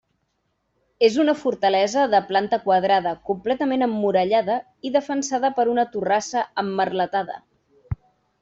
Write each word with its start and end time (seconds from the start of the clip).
És 1.07 1.17
una 1.23 1.35
fortalesa 1.41 2.05
de 2.13 2.21
planta 2.31 2.59
quadrada, 2.63 3.13
completament 3.31 3.87
emmurallada 3.89 4.57
i 4.91 4.95
defensada 4.99 5.55
per 5.61 5.67
una 5.75 5.89
torrassa 5.95 6.47
emmerletada. 6.67 7.39